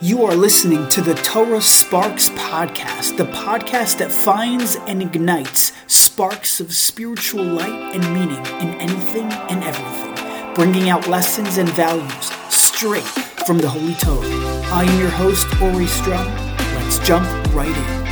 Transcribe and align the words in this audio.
You 0.00 0.24
are 0.26 0.34
listening 0.36 0.88
to 0.90 1.00
the 1.00 1.14
Torah 1.14 1.60
Sparks 1.60 2.28
Podcast, 2.28 3.16
the 3.16 3.24
podcast 3.24 3.98
that 3.98 4.12
finds 4.12 4.76
and 4.86 5.02
ignites 5.02 5.72
sparks 5.88 6.60
of 6.60 6.72
spiritual 6.72 7.42
light 7.42 7.96
and 7.96 8.04
meaning 8.14 8.38
in 8.60 8.80
anything 8.80 9.24
and 9.24 9.64
everything, 9.64 10.54
bringing 10.54 10.88
out 10.88 11.08
lessons 11.08 11.58
and 11.58 11.68
values 11.70 12.30
straight 12.48 13.02
from 13.44 13.58
the 13.58 13.68
Holy 13.68 13.94
Torah. 13.94 14.24
I 14.72 14.84
am 14.84 15.00
your 15.00 15.10
host, 15.10 15.48
Ori 15.60 15.88
Strum. 15.88 16.32
Let's 16.76 17.00
jump 17.00 17.26
right 17.52 17.66
in. 17.66 18.08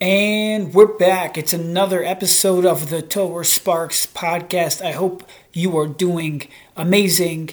And 0.00 0.72
we're 0.72 0.96
back. 0.96 1.36
It's 1.36 1.52
another 1.52 2.02
episode 2.02 2.64
of 2.64 2.88
the 2.88 3.02
Torah 3.02 3.44
Sparks 3.44 4.06
podcast. 4.06 4.80
I 4.80 4.92
hope 4.92 5.22
you 5.52 5.76
are 5.76 5.86
doing 5.86 6.48
amazing. 6.78 7.50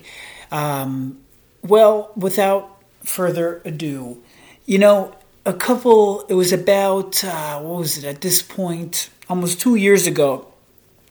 Um, 0.52 1.20
well, 1.62 2.12
without 2.16 2.82
further 3.04 3.62
ado, 3.66 4.22
you 4.66 4.80
know, 4.80 5.16
a 5.46 5.54
couple, 5.54 6.22
it 6.28 6.34
was 6.34 6.52
about, 6.54 7.24
uh, 7.24 7.60
what 7.60 7.80
was 7.80 7.98
it, 7.98 8.04
at 8.04 8.22
this 8.22 8.42
point, 8.42 9.10
almost 9.30 9.60
two 9.60 9.76
years 9.76 10.06
ago, 10.08 10.48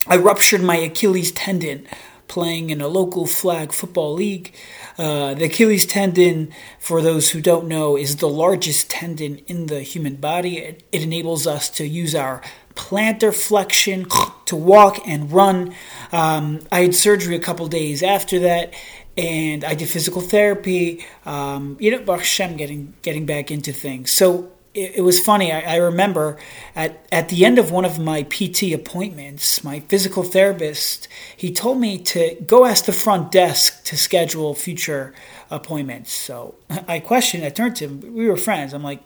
I 0.06 0.16
ruptured 0.16 0.62
my 0.62 0.76
Achilles 0.76 1.32
tendon 1.32 1.86
playing 2.28 2.70
in 2.70 2.80
a 2.80 2.88
local 2.88 3.26
flag 3.26 3.72
football 3.72 4.12
league. 4.12 4.54
Uh, 4.96 5.34
the 5.34 5.46
Achilles 5.46 5.86
tendon, 5.86 6.52
for 6.78 7.00
those 7.00 7.30
who 7.30 7.40
don't 7.40 7.66
know, 7.66 7.96
is 7.96 8.16
the 8.16 8.28
largest 8.28 8.90
tendon 8.90 9.38
in 9.46 9.66
the 9.66 9.80
human 9.80 10.16
body. 10.16 10.58
It, 10.58 10.82
it 10.92 11.02
enables 11.02 11.46
us 11.46 11.70
to 11.70 11.86
use 11.86 12.14
our 12.14 12.42
plantar 12.74 13.34
flexion 13.34 14.06
to 14.44 14.56
walk 14.56 15.00
and 15.06 15.32
run. 15.32 15.74
Um, 16.12 16.60
I 16.70 16.82
had 16.82 16.94
surgery 16.94 17.34
a 17.34 17.40
couple 17.40 17.66
days 17.66 18.02
after 18.02 18.38
that, 18.40 18.72
and 19.18 19.64
I 19.64 19.74
did 19.74 19.88
physical 19.88 20.22
therapy. 20.22 21.04
Um, 21.26 21.76
you 21.80 21.90
know, 21.90 21.98
Baruch 21.98 22.20
Hashem, 22.20 22.56
getting 22.56 22.94
getting 23.02 23.26
back 23.26 23.50
into 23.50 23.72
things. 23.72 24.12
So 24.12 24.52
it, 24.74 24.98
it 24.98 25.00
was 25.02 25.18
funny. 25.18 25.50
I, 25.52 25.74
I, 25.74 25.76
remember 25.76 26.38
at 26.76 27.04
at 27.10 27.28
the 27.28 27.44
end 27.44 27.58
of 27.58 27.72
one 27.72 27.84
of 27.84 27.98
my 27.98 28.22
PT 28.22 28.72
appointments, 28.72 29.64
my 29.64 29.80
physical 29.80 30.22
therapist 30.22 31.08
he 31.36 31.52
told 31.52 31.80
me 31.80 31.98
to 31.98 32.36
go 32.46 32.64
ask 32.64 32.84
the 32.84 32.92
front 32.92 33.32
desk 33.32 33.84
to 33.86 33.96
schedule 33.96 34.54
future 34.54 35.12
appointments. 35.50 36.12
So 36.12 36.54
I 36.88 37.00
questioned. 37.00 37.44
I 37.44 37.50
turned 37.50 37.74
to 37.76 37.88
him. 37.88 38.14
We 38.14 38.28
were 38.28 38.36
friends. 38.36 38.72
I'm 38.72 38.84
like, 38.84 39.02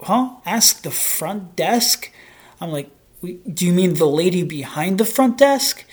huh? 0.00 0.36
Ask 0.46 0.82
the 0.82 0.90
front 0.90 1.54
desk. 1.54 2.10
I'm 2.62 2.72
like, 2.72 2.90
do 3.22 3.66
you 3.66 3.74
mean 3.74 3.94
the 3.94 4.06
lady 4.06 4.42
behind 4.42 4.96
the 4.96 5.04
front 5.04 5.36
desk? 5.36 5.84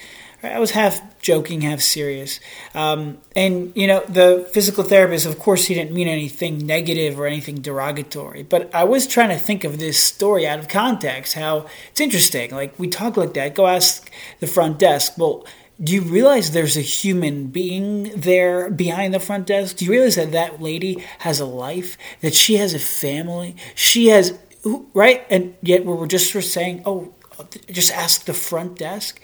I 0.44 0.60
was 0.60 0.72
half 0.72 1.20
joking, 1.20 1.62
half 1.62 1.82
serious. 1.82 2.40
Um, 2.76 3.18
and, 3.36 3.72
you 3.76 3.88
know, 3.88 4.04
the 4.08 4.48
physical 4.54 4.84
therapist, 4.84 5.26
of 5.26 5.40
course, 5.40 5.66
he 5.66 5.74
didn't 5.74 5.94
mean 5.94 6.08
anything 6.08 6.60
negative 6.60 7.20
or 7.20 7.26
anything 7.26 7.62
derogatory. 7.62 8.44
But 8.44 8.74
I 8.74 8.84
was 8.84 9.08
trying 9.08 9.30
to 9.30 9.38
think 9.38 9.64
of 9.64 9.80
this 9.80 9.98
story 9.98 10.48
out 10.48 10.60
of 10.60 10.68
context, 10.68 11.34
how 11.34 11.66
it's 11.90 12.00
interesting. 12.00 12.52
Like, 12.52 12.78
we 12.78 12.88
talk 12.88 13.18
like 13.18 13.34
that. 13.34 13.56
Go 13.56 13.66
ask 13.66 14.12
the 14.40 14.48
front 14.48 14.78
desk. 14.78 15.14
Well, 15.18 15.46
do 15.84 15.94
you 15.94 16.02
realize 16.02 16.52
there's 16.52 16.78
a 16.78 16.82
human 16.82 17.48
being 17.48 18.12
there 18.16 18.70
behind 18.70 19.14
the 19.14 19.20
front 19.20 19.48
desk? 19.48 19.78
Do 19.78 19.86
you 19.86 19.92
realize 19.92 20.16
that 20.16 20.32
that 20.32 20.62
lady 20.62 21.04
has 21.20 21.40
a 21.40 21.46
life, 21.46 21.98
that 22.22 22.34
she 22.34 22.56
has 22.56 22.74
a 22.74 22.80
family? 22.80 23.56
She 23.76 24.08
has, 24.08 24.38
right? 24.94 25.26
And 25.30 25.56
yet 25.62 25.86
we're 25.86 26.08
just 26.08 26.32
saying, 26.52 26.82
oh, 26.86 27.14
just 27.72 27.92
ask 27.92 28.26
the 28.26 28.34
front 28.34 28.78
desk. 28.78 29.20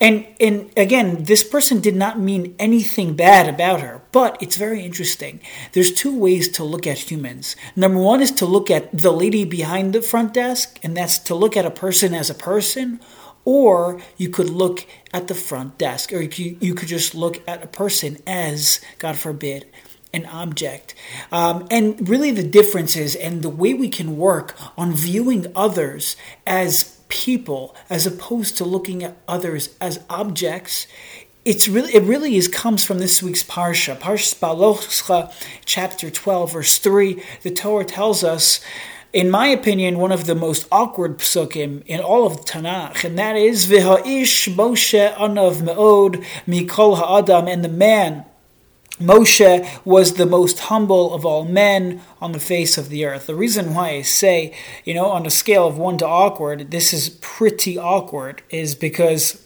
And 0.00 0.26
and 0.40 0.70
again, 0.76 1.24
this 1.24 1.44
person 1.44 1.80
did 1.80 1.94
not 1.94 2.18
mean 2.18 2.54
anything 2.58 3.14
bad 3.14 3.48
about 3.48 3.80
her, 3.80 4.02
but 4.12 4.36
it's 4.42 4.56
very 4.56 4.84
interesting. 4.84 5.40
There's 5.72 5.92
two 5.92 6.18
ways 6.18 6.48
to 6.50 6.64
look 6.64 6.86
at 6.86 7.10
humans. 7.10 7.56
Number 7.76 8.00
one 8.00 8.20
is 8.20 8.32
to 8.32 8.46
look 8.46 8.70
at 8.70 8.96
the 8.96 9.12
lady 9.12 9.44
behind 9.44 9.92
the 9.92 10.02
front 10.02 10.34
desk, 10.34 10.78
and 10.82 10.96
that's 10.96 11.18
to 11.20 11.34
look 11.34 11.56
at 11.56 11.66
a 11.66 11.70
person 11.70 12.12
as 12.12 12.28
a 12.28 12.34
person, 12.34 13.00
or 13.44 14.00
you 14.16 14.28
could 14.28 14.50
look 14.50 14.86
at 15.12 15.28
the 15.28 15.34
front 15.34 15.78
desk, 15.78 16.12
or 16.12 16.22
you, 16.22 16.56
you 16.60 16.74
could 16.74 16.88
just 16.88 17.14
look 17.14 17.46
at 17.46 17.62
a 17.62 17.68
person 17.68 18.18
as, 18.26 18.80
God 18.98 19.16
forbid, 19.16 19.66
an 20.12 20.26
object. 20.26 20.94
Um, 21.30 21.66
and 21.70 22.08
really, 22.08 22.30
the 22.30 22.46
difference 22.46 22.96
is, 22.96 23.14
and 23.14 23.42
the 23.42 23.48
way 23.50 23.74
we 23.74 23.88
can 23.88 24.16
work 24.16 24.56
on 24.78 24.92
viewing 24.92 25.46
others 25.54 26.16
as 26.46 26.93
people 27.14 27.76
as 27.88 28.06
opposed 28.06 28.56
to 28.56 28.64
looking 28.64 29.04
at 29.04 29.16
others 29.28 29.70
as 29.80 30.00
objects 30.10 30.88
it's 31.44 31.68
really 31.68 31.94
it 31.94 32.02
really 32.02 32.34
is 32.36 32.48
comes 32.48 32.82
from 32.82 32.98
this 32.98 33.22
week's 33.22 33.44
parsha. 33.44 33.96
Parsha 33.96 34.34
Baloscha, 34.40 35.32
chapter 35.64 36.10
12 36.10 36.52
verse 36.52 36.78
3 36.78 37.22
the 37.42 37.50
torah 37.52 37.84
tells 37.84 38.24
us 38.24 38.60
in 39.12 39.30
my 39.30 39.46
opinion, 39.46 40.00
one 40.00 40.10
of 40.10 40.26
the 40.26 40.34
most 40.34 40.66
awkward 40.72 41.18
psukim 41.18 41.84
in 41.86 42.00
all 42.00 42.26
of 42.26 42.44
Tanakh, 42.44 43.04
and 43.04 43.16
that 43.16 43.36
is 43.36 43.66
V'ha'ish 43.66 44.52
Moshe 44.52 45.14
anav 45.14 45.62
me'od 45.62 46.14
mikol 46.48 46.96
ha'adam, 46.98 47.46
and 47.46 47.64
the 47.64 47.68
man 47.68 48.24
Moshe 49.00 49.84
was 49.84 50.14
the 50.14 50.26
most 50.26 50.60
humble 50.60 51.12
of 51.14 51.26
all 51.26 51.44
men 51.44 52.00
on 52.20 52.30
the 52.30 52.38
face 52.38 52.78
of 52.78 52.90
the 52.90 53.04
earth. 53.04 53.26
The 53.26 53.34
reason 53.34 53.74
why 53.74 53.90
I 53.90 54.02
say, 54.02 54.54
you 54.84 54.94
know, 54.94 55.06
on 55.06 55.26
a 55.26 55.30
scale 55.30 55.66
of 55.66 55.76
one 55.76 55.98
to 55.98 56.06
awkward, 56.06 56.70
this 56.70 56.92
is 56.92 57.08
pretty 57.20 57.76
awkward, 57.76 58.42
is 58.50 58.76
because 58.76 59.44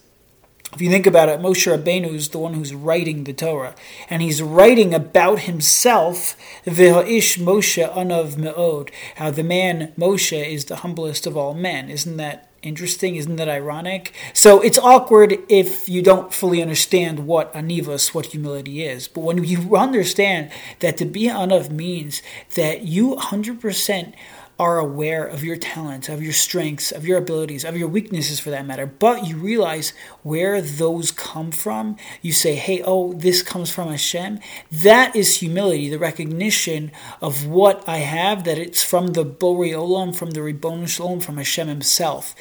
if 0.75 0.82
you 0.82 0.91
think 0.91 1.06
about 1.06 1.31
it, 1.31 1.41
Moshe 1.41 1.66
Rabbeinu 1.66 2.12
is 2.12 2.28
the 2.28 2.38
one 2.38 2.53
who's 2.53 2.75
writing 2.75 3.25
the 3.25 3.32
Torah, 3.32 3.75
and 4.10 4.20
he's 4.20 4.42
writing 4.42 4.92
about 4.92 5.41
himself, 5.41 6.37
V'ha'ish 6.66 7.38
Moshe 7.38 7.91
anav 7.94 8.37
me'od, 8.37 8.91
how 9.16 9.31
the 9.31 9.42
man 9.42 9.94
Moshe 9.97 10.47
is 10.47 10.66
the 10.66 10.76
humblest 10.76 11.26
of 11.26 11.38
all 11.38 11.54
men. 11.54 11.88
Isn't 11.88 12.19
that 12.19 12.47
interesting. 12.62 13.16
Isn't 13.16 13.36
that 13.36 13.48
ironic? 13.48 14.14
So 14.32 14.60
it's 14.60 14.78
awkward 14.78 15.38
if 15.48 15.88
you 15.88 16.02
don't 16.02 16.32
fully 16.32 16.60
understand 16.62 17.26
what 17.26 17.52
anivos, 17.54 18.14
what 18.14 18.26
humility 18.26 18.84
is. 18.84 19.08
But 19.08 19.20
when 19.20 19.44
you 19.44 19.76
understand 19.76 20.50
that 20.80 20.96
to 20.98 21.04
be 21.04 21.24
anav 21.24 21.70
means 21.70 22.22
that 22.54 22.82
you 22.82 23.16
100% 23.16 24.14
are 24.58 24.78
aware 24.78 25.24
of 25.24 25.44
your 25.44 25.56
talents, 25.56 26.08
of 26.08 26.20
your 26.20 26.32
strengths, 26.32 26.91
of 26.91 27.06
your 27.06 27.19
abilities, 27.19 27.64
of 27.64 27.76
your 27.76 27.86
weaknesses 27.86 28.41
for 28.41 28.50
that 28.50 28.66
matter, 28.66 28.86
but 28.86 29.24
you 29.24 29.36
realize 29.36 29.92
where 30.24 30.60
those 30.60 31.12
come 31.12 31.52
from. 31.52 31.96
You 32.22 32.32
say, 32.32 32.56
hey, 32.56 32.82
oh, 32.84 33.12
this 33.12 33.41
comes 33.42 33.70
from 33.70 33.88
Hashem. 33.88 34.41
That 34.72 35.14
is 35.14 35.36
humility, 35.36 35.88
the 35.88 35.98
recognition 35.98 36.91
of 37.22 37.46
what 37.46 37.88
I 37.88 37.98
have, 37.98 38.42
that 38.44 38.58
it's 38.58 38.82
from 38.82 39.08
the 39.08 39.24
Borei 39.24 39.72
Olam, 39.72 40.14
from 40.14 40.32
the 40.32 40.42
Ribbon 40.42 40.86
Shalom, 40.86 41.20
from 41.20 41.36
Hashem 41.36 41.69
Himself. 41.69 42.34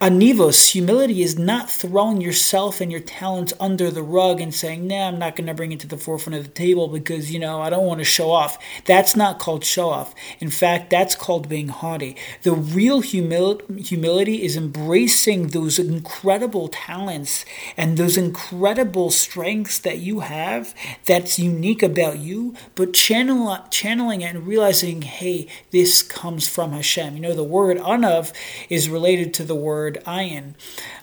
Anivos, 0.00 0.70
humility 0.70 1.22
is 1.22 1.36
not 1.36 1.68
throwing 1.68 2.20
yourself 2.20 2.80
and 2.80 2.92
your 2.92 3.00
talents 3.00 3.52
under 3.58 3.90
the 3.90 4.02
rug 4.02 4.40
and 4.40 4.54
saying, 4.54 4.86
nah, 4.86 5.08
I'm 5.08 5.18
not 5.18 5.34
going 5.34 5.48
to 5.48 5.54
bring 5.54 5.72
it 5.72 5.80
to 5.80 5.88
the 5.88 5.96
forefront 5.96 6.38
of 6.38 6.44
the 6.44 6.50
table 6.50 6.86
because, 6.86 7.32
you 7.32 7.40
know, 7.40 7.60
I 7.60 7.68
don't 7.68 7.86
want 7.86 7.98
to 7.98 8.04
show 8.04 8.30
off. 8.30 8.58
That's 8.84 9.16
not 9.16 9.40
called 9.40 9.64
show 9.64 9.90
off. 9.90 10.14
In 10.38 10.50
fact, 10.50 10.90
that's 10.90 11.16
called 11.16 11.48
being 11.48 11.63
being 11.64 11.74
haughty. 11.74 12.16
The 12.42 12.52
real 12.52 13.02
humil- 13.02 13.62
humility 13.86 14.42
is 14.42 14.56
embracing 14.56 15.48
those 15.48 15.78
incredible 15.78 16.68
talents 16.68 17.44
and 17.76 17.96
those 17.96 18.16
incredible 18.16 19.10
strengths 19.10 19.78
that 19.80 19.98
you 19.98 20.20
have 20.20 20.74
that's 21.06 21.38
unique 21.38 21.82
about 21.82 22.18
you, 22.18 22.54
but 22.74 22.92
channel, 22.92 23.58
channeling 23.70 24.20
it 24.20 24.34
and 24.34 24.46
realizing, 24.46 25.02
hey, 25.02 25.46
this 25.70 26.02
comes 26.02 26.48
from 26.48 26.72
Hashem. 26.72 27.14
You 27.14 27.20
know, 27.20 27.34
the 27.34 27.44
word 27.44 27.78
anav 27.78 28.32
is 28.68 28.88
related 28.88 29.32
to 29.34 29.44
the 29.44 29.54
word 29.54 30.02
ayin, 30.06 30.54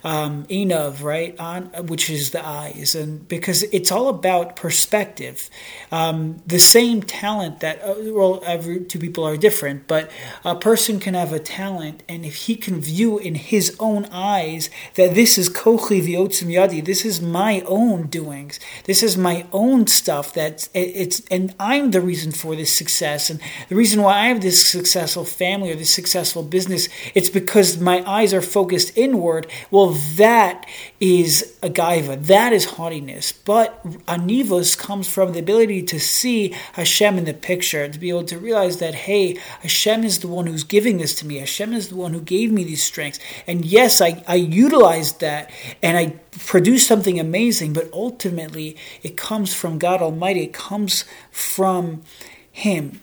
um, 0.04 0.44
inav, 0.46 1.02
right? 1.02 1.34
An, 1.38 1.70
which 1.86 2.08
is 2.10 2.30
the 2.30 2.46
eyes. 2.46 2.94
And 2.94 3.26
because 3.28 3.62
it's 3.64 3.90
all 3.90 4.08
about 4.08 4.56
perspective. 4.56 5.50
Um, 5.90 6.42
the 6.46 6.58
same 6.58 7.02
talent 7.02 7.60
that, 7.60 7.82
uh, 7.82 7.94
well, 8.12 8.42
every 8.46 8.84
two 8.84 8.98
people 8.98 9.24
are 9.24 9.36
different, 9.36 9.86
but 9.86 10.10
uh, 10.44 10.51
a 10.52 10.58
person 10.58 11.00
can 11.00 11.14
have 11.14 11.32
a 11.32 11.38
talent, 11.38 12.02
and 12.08 12.24
if 12.26 12.34
he 12.46 12.54
can 12.56 12.80
view 12.80 13.18
in 13.18 13.34
his 13.34 13.74
own 13.80 14.04
eyes 14.12 14.68
that 14.96 15.14
this 15.14 15.38
is 15.38 15.48
kochi 15.48 16.00
v'otzem 16.02 16.48
yadi, 16.48 16.84
this 16.84 17.04
is 17.04 17.22
my 17.22 17.62
own 17.66 18.06
doings, 18.08 18.60
this 18.84 19.02
is 19.02 19.16
my 19.16 19.46
own 19.52 19.86
stuff. 19.86 20.34
That 20.34 20.68
it's 20.74 21.22
and 21.30 21.54
I'm 21.58 21.90
the 21.90 22.02
reason 22.02 22.32
for 22.32 22.54
this 22.54 22.74
success, 22.74 23.30
and 23.30 23.40
the 23.70 23.76
reason 23.76 24.02
why 24.02 24.18
I 24.18 24.26
have 24.26 24.42
this 24.42 24.64
successful 24.64 25.24
family 25.24 25.70
or 25.72 25.76
this 25.76 25.90
successful 25.90 26.42
business. 26.42 26.88
It's 27.14 27.30
because 27.30 27.78
my 27.78 28.02
eyes 28.08 28.34
are 28.34 28.42
focused 28.42 28.96
inward. 28.96 29.46
Well, 29.70 29.90
that 30.16 30.66
is 31.02 31.58
a 31.64 31.68
gaiva. 31.68 32.24
That 32.26 32.52
is 32.52 32.64
haughtiness. 32.64 33.32
But 33.32 33.84
anivos 34.06 34.78
comes 34.78 35.08
from 35.08 35.32
the 35.32 35.40
ability 35.40 35.82
to 35.82 35.98
see 35.98 36.54
Hashem 36.74 37.18
in 37.18 37.24
the 37.24 37.34
picture, 37.34 37.88
to 37.88 37.98
be 37.98 38.10
able 38.10 38.22
to 38.26 38.38
realize 38.38 38.76
that, 38.78 38.94
hey, 38.94 39.36
Hashem 39.62 40.04
is 40.04 40.20
the 40.20 40.28
one 40.28 40.46
who's 40.46 40.62
giving 40.62 40.98
this 40.98 41.16
to 41.16 41.26
me. 41.26 41.38
Hashem 41.38 41.72
is 41.72 41.88
the 41.88 41.96
one 41.96 42.14
who 42.14 42.20
gave 42.20 42.52
me 42.52 42.62
these 42.62 42.84
strengths. 42.84 43.18
And 43.48 43.64
yes, 43.64 44.00
I, 44.00 44.22
I 44.28 44.36
utilized 44.36 45.18
that 45.18 45.50
and 45.82 45.96
I 45.96 46.10
produced 46.46 46.86
something 46.86 47.18
amazing, 47.18 47.72
but 47.72 47.92
ultimately 47.92 48.76
it 49.02 49.16
comes 49.16 49.52
from 49.52 49.80
God 49.80 50.02
Almighty. 50.02 50.44
It 50.44 50.52
comes 50.52 51.04
from 51.32 52.04
Him. 52.52 53.00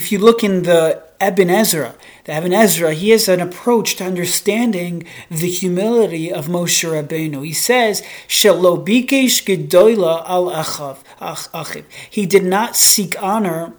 If 0.00 0.10
you 0.10 0.18
look 0.18 0.42
in 0.42 0.64
the 0.64 1.05
Ibn 1.20 1.48
Ezra, 1.48 1.94
the 2.24 2.32
Eben 2.32 2.52
Ezra, 2.52 2.92
he 2.92 3.10
has 3.10 3.28
an 3.28 3.40
approach 3.40 3.96
to 3.96 4.04
understanding 4.04 5.04
the 5.30 5.48
humility 5.48 6.32
of 6.32 6.46
Moshe 6.46 6.84
Rabbeinu. 6.84 7.44
He 7.44 7.52
says, 7.52 8.02
"Shelo 8.28 8.84
bikesh 8.84 9.44
gedola 9.44 10.28
al 10.28 10.50
achiv." 10.50 11.84
He 12.10 12.26
did 12.26 12.44
not 12.44 12.76
seek 12.76 13.20
honor 13.22 13.74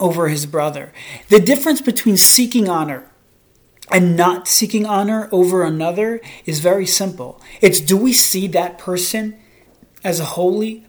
over 0.00 0.28
his 0.28 0.46
brother. 0.46 0.92
The 1.28 1.40
difference 1.40 1.80
between 1.80 2.16
seeking 2.16 2.68
honor 2.68 3.04
and 3.90 4.16
not 4.16 4.48
seeking 4.48 4.86
honor 4.86 5.28
over 5.32 5.62
another 5.62 6.20
is 6.44 6.60
very 6.60 6.86
simple. 6.86 7.40
It's 7.60 7.80
do 7.80 7.96
we 7.96 8.12
see 8.12 8.46
that 8.48 8.78
person 8.78 9.36
as 10.04 10.20
a 10.20 10.24
holy, 10.24 10.86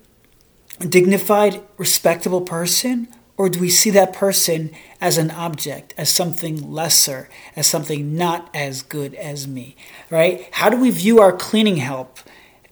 dignified, 0.80 1.62
respectable 1.78 2.42
person? 2.42 3.08
Or 3.40 3.48
do 3.48 3.62
we 3.62 3.70
see 3.70 3.90
that 3.92 4.12
person 4.12 4.70
as 5.00 5.18
an 5.18 5.32
object, 5.32 5.94
as 5.98 6.10
something 6.10 6.74
lesser, 6.74 7.30
as 7.56 7.68
something 7.68 8.14
not 8.14 8.50
as 8.54 8.82
good 8.82 9.16
as 9.16 9.48
me? 9.48 9.78
Right? 10.10 10.50
How 10.52 10.70
do 10.70 10.76
we 10.76 10.90
view 10.90 11.22
our 11.22 11.32
cleaning 11.32 11.78
help? 11.78 12.20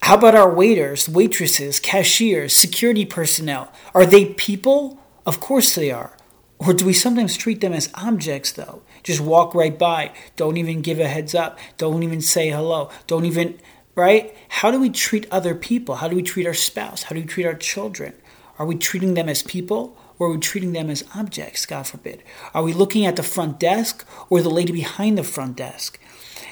How 0.01 0.15
about 0.15 0.35
our 0.35 0.53
waiters, 0.53 1.07
waitresses, 1.07 1.79
cashiers, 1.79 2.53
security 2.53 3.05
personnel? 3.05 3.71
Are 3.93 4.05
they 4.05 4.25
people? 4.25 4.99
Of 5.25 5.39
course 5.39 5.73
they 5.73 5.89
are. 5.89 6.17
Or 6.59 6.73
do 6.73 6.85
we 6.85 6.91
sometimes 6.91 7.37
treat 7.37 7.61
them 7.61 7.71
as 7.71 7.89
objects, 7.93 8.51
though? 8.51 8.81
Just 9.03 9.21
walk 9.21 9.55
right 9.55 9.79
by, 9.79 10.11
don't 10.35 10.57
even 10.57 10.81
give 10.81 10.99
a 10.99 11.07
heads 11.07 11.33
up, 11.33 11.57
don't 11.77 12.03
even 12.03 12.19
say 12.19 12.49
hello, 12.49 12.89
don't 13.05 13.23
even, 13.23 13.57
right? 13.95 14.35
How 14.49 14.71
do 14.71 14.81
we 14.81 14.89
treat 14.89 15.31
other 15.31 15.55
people? 15.55 15.95
How 15.95 16.09
do 16.09 16.15
we 16.17 16.23
treat 16.23 16.45
our 16.45 16.53
spouse? 16.53 17.03
How 17.03 17.15
do 17.15 17.21
we 17.21 17.27
treat 17.27 17.45
our 17.45 17.55
children? 17.55 18.15
Are 18.59 18.65
we 18.65 18.75
treating 18.75 19.13
them 19.13 19.29
as 19.29 19.43
people 19.43 19.97
or 20.19 20.27
are 20.27 20.31
we 20.31 20.39
treating 20.39 20.73
them 20.73 20.89
as 20.89 21.03
objects, 21.15 21.65
God 21.65 21.87
forbid? 21.87 22.23
Are 22.53 22.63
we 22.63 22.73
looking 22.73 23.05
at 23.05 23.15
the 23.15 23.23
front 23.23 23.59
desk 23.59 24.05
or 24.29 24.41
the 24.41 24.49
lady 24.49 24.71
behind 24.71 25.17
the 25.17 25.23
front 25.23 25.55
desk? 25.55 25.99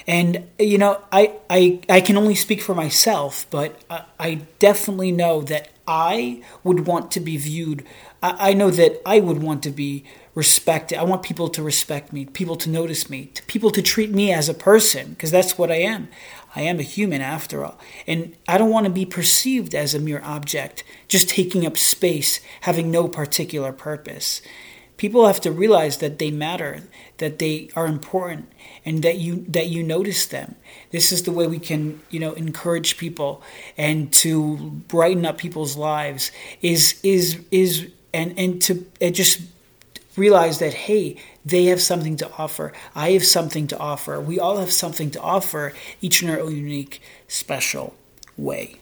And 0.06 0.48
you 0.58 0.78
know, 0.78 1.02
I 1.10 1.34
I, 1.50 1.80
I 1.88 2.00
can 2.00 2.16
only 2.16 2.34
speak 2.34 2.60
for 2.60 2.74
myself, 2.74 3.46
but 3.50 3.82
I, 3.90 4.04
I 4.18 4.34
definitely 4.58 5.12
know 5.12 5.42
that 5.42 5.70
I 5.88 6.42
would 6.64 6.86
want 6.86 7.10
to 7.12 7.20
be 7.20 7.36
viewed. 7.36 7.84
I, 8.22 8.50
I 8.50 8.52
know 8.54 8.70
that 8.70 9.00
I 9.04 9.20
would 9.20 9.42
want 9.42 9.62
to 9.64 9.70
be 9.70 10.04
respected. 10.34 10.98
I 10.98 11.04
want 11.04 11.22
people 11.22 11.48
to 11.48 11.62
respect 11.62 12.12
me, 12.12 12.26
people 12.26 12.56
to 12.56 12.70
notice 12.70 13.08
me, 13.08 13.26
to 13.34 13.42
people 13.44 13.70
to 13.70 13.82
treat 13.82 14.10
me 14.10 14.32
as 14.32 14.48
a 14.48 14.54
person, 14.54 15.10
because 15.10 15.30
that's 15.30 15.56
what 15.58 15.70
I 15.72 15.76
am. 15.76 16.08
I 16.56 16.62
am 16.62 16.80
a 16.80 16.82
human 16.82 17.20
after 17.20 17.64
all. 17.64 17.78
And 18.06 18.34
I 18.48 18.56
don't 18.56 18.70
want 18.70 18.86
to 18.86 18.92
be 18.92 19.04
perceived 19.04 19.74
as 19.74 19.94
a 19.94 20.00
mere 20.00 20.22
object, 20.22 20.82
just 21.06 21.28
taking 21.28 21.66
up 21.66 21.76
space, 21.76 22.40
having 22.62 22.90
no 22.90 23.06
particular 23.06 23.72
purpose. 23.72 24.40
People 24.96 25.26
have 25.26 25.42
to 25.42 25.52
realize 25.52 25.98
that 25.98 26.18
they 26.18 26.30
matter, 26.30 26.80
that 27.18 27.38
they 27.38 27.68
are 27.76 27.86
important, 27.86 28.50
and 28.86 29.02
that 29.02 29.18
you 29.18 29.44
that 29.48 29.66
you 29.66 29.82
notice 29.82 30.24
them. 30.24 30.54
This 30.90 31.12
is 31.12 31.24
the 31.24 31.32
way 31.32 31.46
we 31.46 31.58
can, 31.58 32.00
you 32.08 32.18
know, 32.18 32.32
encourage 32.32 32.96
people 32.96 33.42
and 33.76 34.10
to 34.14 34.56
brighten 34.88 35.26
up 35.26 35.36
people's 35.36 35.76
lives. 35.76 36.32
Is 36.62 36.98
is 37.02 37.44
is 37.50 37.90
and 38.14 38.38
and 38.38 38.62
to 38.62 38.86
and 38.98 39.14
just 39.14 39.42
realize 40.16 40.58
that 40.58 40.74
hey 40.74 41.16
they 41.44 41.66
have 41.66 41.80
something 41.80 42.16
to 42.16 42.30
offer. 42.32 42.72
I 42.94 43.10
have 43.12 43.24
something 43.24 43.66
to 43.68 43.78
offer. 43.78 44.20
We 44.20 44.40
all 44.40 44.56
have 44.58 44.72
something 44.72 45.10
to 45.12 45.20
offer 45.20 45.72
each 46.00 46.22
in 46.22 46.30
our 46.30 46.40
own 46.40 46.56
unique 46.56 47.00
special 47.28 47.94
way. 48.36 48.76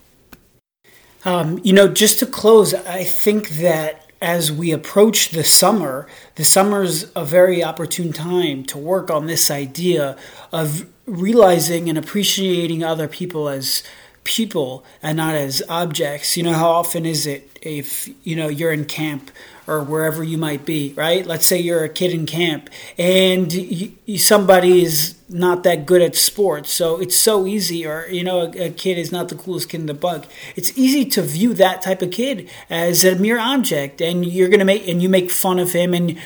Um, 1.24 1.60
you 1.64 1.72
know 1.72 1.88
just 1.88 2.18
to 2.18 2.26
close 2.26 2.74
i 2.74 3.02
think 3.02 3.48
that 3.60 4.10
as 4.20 4.52
we 4.52 4.72
approach 4.72 5.30
the 5.30 5.42
summer 5.42 6.06
the 6.34 6.44
summer's 6.44 7.10
a 7.16 7.24
very 7.24 7.64
opportune 7.64 8.12
time 8.12 8.62
to 8.64 8.76
work 8.76 9.10
on 9.10 9.26
this 9.26 9.50
idea 9.50 10.18
of 10.52 10.86
realizing 11.06 11.88
and 11.88 11.96
appreciating 11.96 12.82
other 12.82 13.08
people 13.08 13.48
as 13.48 13.82
people 14.24 14.84
and 15.02 15.16
not 15.16 15.34
as 15.34 15.62
objects. 15.68 16.36
You 16.36 16.42
know 16.42 16.52
how 16.52 16.70
often 16.70 17.06
is 17.06 17.26
it 17.26 17.58
if 17.62 18.08
you 18.24 18.34
know 18.34 18.48
you're 18.48 18.72
in 18.72 18.86
camp 18.86 19.30
or 19.66 19.82
wherever 19.82 20.22
you 20.22 20.38
might 20.38 20.64
be, 20.64 20.92
right? 20.96 21.26
Let's 21.26 21.46
say 21.46 21.58
you're 21.58 21.84
a 21.84 21.88
kid 21.88 22.12
in 22.12 22.26
camp 22.26 22.70
and 22.98 23.52
you, 23.52 24.18
somebody 24.18 24.82
is 24.82 25.16
not 25.28 25.62
that 25.62 25.86
good 25.86 26.02
at 26.02 26.14
sports, 26.14 26.70
so 26.70 27.00
it's 27.00 27.16
so 27.16 27.46
easy, 27.46 27.86
or 27.86 28.06
you 28.08 28.22
know, 28.22 28.42
a, 28.42 28.66
a, 28.66 28.70
kid 28.70 28.98
is 28.98 29.10
not 29.10 29.28
the 29.30 29.34
coolest 29.34 29.70
kid 29.70 29.80
in 29.80 29.86
the 29.86 29.94
bug. 29.94 30.26
It's 30.54 30.76
easy 30.76 31.04
to 31.06 31.22
view 31.22 31.54
that 31.54 31.82
type 31.82 32.02
of 32.02 32.10
kid 32.10 32.50
as 32.68 33.04
a 33.04 33.16
mere 33.16 33.38
object, 33.38 34.00
and 34.00 34.24
you're 34.24 34.48
gonna 34.48 34.64
make 34.64 34.86
and 34.86 35.02
you 35.02 35.08
make 35.08 35.30
fun 35.30 35.58
of 35.58 35.72
him. 35.72 35.94
And 35.94 36.18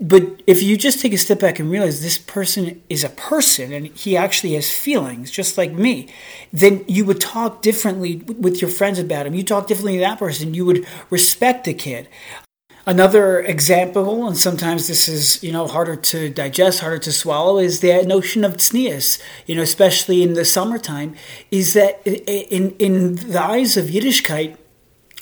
but 0.00 0.42
if 0.46 0.62
you 0.62 0.76
just 0.76 1.00
take 1.00 1.12
a 1.12 1.18
step 1.18 1.40
back 1.40 1.58
and 1.58 1.70
realize 1.70 2.02
this 2.02 2.18
person 2.18 2.82
is 2.88 3.02
a 3.02 3.10
person 3.10 3.72
and 3.72 3.88
he 3.88 4.16
actually 4.16 4.54
has 4.54 4.70
feelings, 4.70 5.30
just 5.30 5.58
like 5.58 5.72
me, 5.72 6.08
then 6.52 6.84
you 6.86 7.04
would 7.04 7.20
talk 7.20 7.62
differently 7.62 8.16
with 8.16 8.62
your 8.62 8.70
friends 8.70 8.98
about 8.98 9.26
him. 9.26 9.34
You 9.34 9.44
talk 9.44 9.66
differently 9.66 9.94
to 9.94 10.00
that 10.00 10.18
person. 10.18 10.54
You 10.54 10.64
would 10.66 10.86
respect 11.10 11.64
the 11.64 11.74
kid. 11.74 12.08
Another 12.88 13.40
example, 13.40 14.28
and 14.28 14.38
sometimes 14.38 14.86
this 14.86 15.08
is 15.08 15.42
you 15.42 15.50
know 15.50 15.66
harder 15.66 15.96
to 15.96 16.30
digest, 16.30 16.78
harder 16.78 17.00
to 17.00 17.12
swallow, 17.12 17.58
is 17.58 17.80
the 17.80 18.04
notion 18.04 18.44
of 18.44 18.58
tznius. 18.58 19.20
You 19.44 19.56
know, 19.56 19.62
especially 19.62 20.22
in 20.22 20.34
the 20.34 20.44
summertime, 20.44 21.16
is 21.50 21.74
that 21.74 22.00
in 22.06 22.76
in 22.78 23.16
the 23.16 23.42
eyes 23.42 23.76
of 23.76 23.86
Yiddishkeit, 23.86 24.56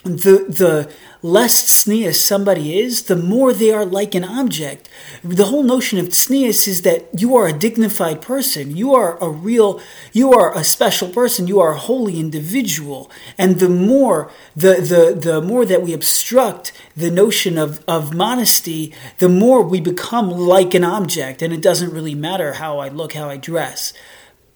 the 0.05 0.45
the 0.49 0.93
less 1.23 1.63
tznius 1.63 2.17
somebody 2.17 2.79
is, 2.79 3.05
the 3.05 3.17
more 3.17 3.55
they 3.55 3.71
are 3.71 3.87
like 3.87 4.15
an 4.15 4.25
object. 4.25 4.91
The 5.25 5.47
whole 5.47 5.63
notion 5.63 5.99
of 5.99 6.09
tznius 6.09 6.69
is 6.69 6.83
that 6.83 7.09
you 7.19 7.35
are 7.37 7.49
a 7.49 7.59
dignified 7.59 8.21
person, 8.21 8.77
you 8.77 8.95
are 8.95 9.17
a 9.23 9.31
real, 9.31 9.81
you 10.13 10.35
are 10.35 10.55
a 10.55 10.63
special 10.63 11.09
person, 11.09 11.49
you 11.49 11.59
are 11.61 11.73
a 11.73 11.79
holy 11.79 12.21
individual, 12.21 13.11
and 13.39 13.59
the 13.61 13.71
more 13.71 14.31
the 14.55 14.75
the 14.75 15.19
the 15.19 15.41
more 15.41 15.65
that 15.65 15.83
we 15.83 15.95
obstruct 15.95 16.73
the 16.95 17.11
notion 17.11 17.57
of 17.57 17.83
of 17.89 18.13
modesty, 18.13 18.93
the 19.19 19.31
more 19.31 19.63
we 19.63 19.81
become 19.81 20.31
like 20.31 20.75
an 20.75 20.85
object, 20.85 21.41
and 21.41 21.55
it 21.55 21.63
doesn't 21.63 21.93
really 21.93 22.15
matter 22.15 22.55
how 22.55 22.79
I 22.79 22.89
look, 22.89 23.15
how 23.15 23.31
I 23.31 23.39
dress. 23.39 23.95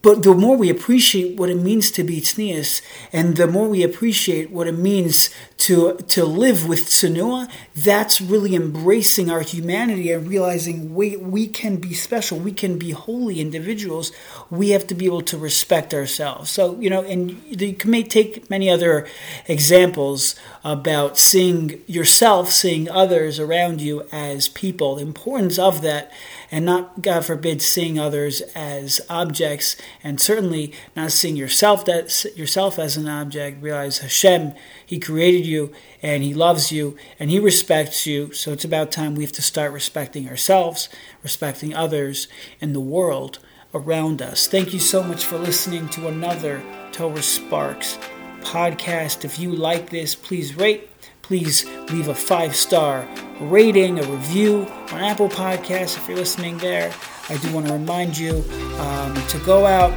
But 0.09 0.23
the 0.23 0.33
more 0.33 0.57
we 0.57 0.71
appreciate 0.71 1.37
what 1.37 1.51
it 1.51 1.59
means 1.59 1.91
to 1.91 2.03
be 2.03 2.23
tznius, 2.23 2.81
and 3.13 3.37
the 3.37 3.47
more 3.47 3.69
we 3.69 3.83
appreciate 3.83 4.51
what 4.51 4.67
it 4.67 4.73
means 4.73 5.29
to 5.59 5.99
to 5.99 6.25
live 6.25 6.67
with 6.67 6.87
tsunua, 6.87 7.51
that's 7.77 8.19
really 8.19 8.55
embracing 8.55 9.31
our 9.31 9.43
humanity 9.43 10.11
and 10.11 10.27
realizing 10.27 10.95
we 10.95 11.19
we 11.19 11.47
can 11.47 11.77
be 11.77 11.93
special, 11.93 12.38
we 12.38 12.53
can 12.53 12.79
be 12.79 12.93
holy 12.93 13.38
individuals. 13.38 14.11
We 14.49 14.71
have 14.71 14.87
to 14.87 14.95
be 14.95 15.05
able 15.05 15.21
to 15.33 15.37
respect 15.37 15.93
ourselves. 15.93 16.49
So 16.49 16.81
you 16.81 16.88
know, 16.88 17.03
and 17.03 17.43
you 17.45 17.77
may 17.85 18.03
take 18.03 18.49
many 18.49 18.71
other 18.71 19.07
examples 19.47 20.37
about 20.65 21.19
seeing 21.19 21.83
yourself, 21.87 22.50
seeing 22.50 22.88
others 22.88 23.38
around 23.38 23.83
you 23.83 24.07
as 24.11 24.49
people. 24.49 24.97
The 24.97 25.03
importance 25.03 25.59
of 25.59 25.83
that 25.83 26.11
and 26.50 26.65
not, 26.65 27.03
God 27.03 27.25
forbid, 27.27 27.61
seeing 27.61 27.99
others 27.99 28.41
as 28.55 29.00
objects, 29.11 29.77
and 30.02 30.21
certainly 30.21 30.73
not 30.95 31.12
seeing 31.12 31.37
yourself 31.37 31.85
that 31.87 32.25
yourself 32.37 32.78
as 32.78 32.97
an 32.97 33.09
object. 33.09 33.62
Realize 33.62 33.99
Hashem, 33.99 34.55
He 34.85 34.99
created 34.99 35.47
you, 35.47 35.73
and 36.02 36.23
He 36.23 36.35
loves 36.35 36.73
you, 36.73 36.97
and 37.19 37.31
He 37.31 37.38
respects 37.38 38.07
you. 38.07 38.33
So 38.33 38.52
it's 38.52 38.64
about 38.64 38.93
time 38.93 39.14
we 39.14 39.25
have 39.25 39.33
to 39.33 39.43
start 39.43 39.73
respecting 39.73 40.28
ourselves, 40.28 40.88
respecting 41.23 41.75
others, 41.75 42.28
and 42.61 42.75
the 42.75 42.81
world 42.81 43.38
around 43.75 44.23
us. 44.23 44.47
Thank 44.47 44.73
you 44.73 44.81
so 44.81 45.02
much 45.02 45.25
for 45.25 45.38
listening 45.38 45.88
to 45.90 46.09
another 46.09 46.62
Torah 46.93 47.23
Sparks 47.23 47.99
podcast. 48.40 49.25
If 49.25 49.38
you 49.38 49.52
like 49.52 49.90
this, 49.90 50.14
please 50.14 50.57
rate 50.57 50.88
please 51.28 51.67
leave 51.90 52.09
a 52.09 52.14
five 52.14 52.57
star 52.57 53.07
rating, 53.38 53.99
a 53.99 54.02
review 54.05 54.67
on 54.90 55.00
Apple 55.00 55.28
Podcasts 55.28 55.99
if 55.99 56.09
you're 56.09 56.17
listening 56.17 56.57
there. 56.57 56.90
I 57.30 57.37
do 57.37 57.52
want 57.52 57.66
to 57.66 57.73
remind 57.73 58.16
you 58.16 58.44
um, 58.78 59.14
to 59.28 59.38
go 59.44 59.66
out, 59.66 59.92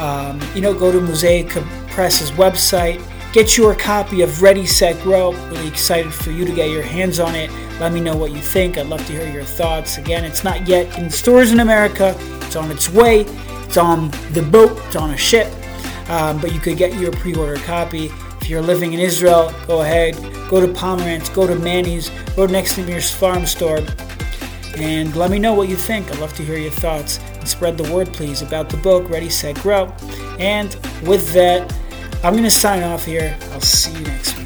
um, 0.00 0.40
you 0.54 0.60
know, 0.60 0.74
go 0.74 0.90
to 0.90 1.00
Mosaic 1.00 1.48
Press's 1.88 2.30
website, 2.32 3.00
get 3.32 3.56
your 3.56 3.74
copy 3.74 4.22
of 4.22 4.42
Ready, 4.42 4.66
Set, 4.66 5.00
Grow. 5.02 5.32
Really 5.50 5.68
excited 5.68 6.12
for 6.12 6.30
you 6.32 6.44
to 6.44 6.52
get 6.52 6.70
your 6.70 6.82
hands 6.82 7.20
on 7.20 7.34
it. 7.34 7.50
Let 7.78 7.92
me 7.92 8.00
know 8.00 8.16
what 8.16 8.32
you 8.32 8.40
think. 8.40 8.78
I'd 8.78 8.86
love 8.86 9.06
to 9.06 9.12
hear 9.12 9.30
your 9.32 9.44
thoughts. 9.44 9.98
Again, 9.98 10.24
it's 10.24 10.42
not 10.44 10.66
yet 10.66 10.98
in 10.98 11.08
stores 11.08 11.52
in 11.52 11.60
America, 11.60 12.16
it's 12.42 12.56
on 12.56 12.70
its 12.70 12.88
way, 12.90 13.20
it's 13.64 13.76
on 13.76 14.10
the 14.32 14.42
boat, 14.42 14.76
it's 14.86 14.96
on 14.96 15.10
a 15.10 15.16
ship. 15.16 15.48
um, 16.08 16.40
but 16.40 16.52
you 16.52 16.60
could 16.60 16.76
get 16.76 16.94
your 16.98 17.12
pre-order 17.12 17.56
copy. 17.56 18.10
If 18.40 18.50
you're 18.50 18.62
living 18.62 18.92
in 18.92 19.00
Israel, 19.00 19.52
go 19.66 19.82
ahead, 19.82 20.14
go 20.48 20.60
to 20.64 20.72
Pomeranz, 20.72 21.32
go 21.34 21.46
to 21.46 21.54
Manny's, 21.54 22.10
go 22.36 22.46
next 22.46 22.74
to 22.74 22.82
your 22.82 23.00
farm 23.00 23.46
store, 23.46 23.80
and 24.76 25.14
let 25.16 25.30
me 25.30 25.38
know 25.38 25.54
what 25.54 25.68
you 25.68 25.76
think. 25.76 26.10
I'd 26.10 26.18
love 26.18 26.34
to 26.34 26.44
hear 26.44 26.56
your 26.56 26.70
thoughts. 26.70 27.18
And 27.34 27.48
spread 27.48 27.78
the 27.78 27.92
word, 27.92 28.12
please, 28.12 28.42
about 28.42 28.68
the 28.68 28.76
book, 28.78 29.08
Ready, 29.08 29.30
Set, 29.30 29.56
Grow. 29.56 29.92
And 30.38 30.74
with 31.04 31.32
that, 31.32 31.72
I'm 32.24 32.34
going 32.34 32.44
to 32.44 32.50
sign 32.50 32.82
off 32.82 33.04
here. 33.04 33.36
I'll 33.52 33.60
see 33.60 33.92
you 33.92 34.04
next 34.04 34.38
week. 34.38 34.41